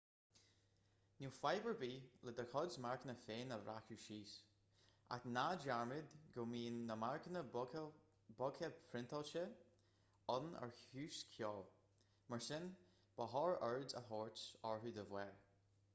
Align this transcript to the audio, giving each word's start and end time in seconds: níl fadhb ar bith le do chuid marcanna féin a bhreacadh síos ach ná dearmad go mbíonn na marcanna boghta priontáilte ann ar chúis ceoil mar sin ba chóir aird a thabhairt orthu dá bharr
níl 1.23 1.33
fadhb 1.39 1.65
ar 1.71 1.75
bith 1.81 2.05
le 2.27 2.31
do 2.37 2.45
chuid 2.53 2.77
marcanna 2.85 3.13
féin 3.25 3.53
a 3.57 3.57
bhreacadh 3.67 3.99
síos 4.05 4.31
ach 5.17 5.27
ná 5.35 5.43
dearmad 5.65 6.15
go 6.37 6.45
mbíonn 6.53 6.79
na 6.87 6.97
marcanna 7.03 7.43
boghta 7.57 8.69
priontáilte 8.93 9.43
ann 10.37 10.49
ar 10.63 10.73
chúis 10.81 11.19
ceoil 11.35 11.63
mar 12.35 12.45
sin 12.47 12.65
ba 13.21 13.29
chóir 13.35 13.57
aird 13.69 13.93
a 13.93 13.93
thabhairt 14.09 14.45
orthu 14.73 14.95
dá 14.97 15.05
bharr 15.13 15.37